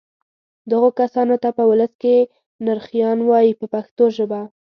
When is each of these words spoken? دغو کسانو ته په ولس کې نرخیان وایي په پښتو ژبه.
دغو 0.71 0.89
کسانو 0.99 1.35
ته 1.43 1.49
په 1.57 1.63
ولس 1.69 1.93
کې 2.01 2.15
نرخیان 2.65 3.19
وایي 3.29 3.51
په 3.59 3.65
پښتو 3.73 4.05
ژبه. 4.17 4.41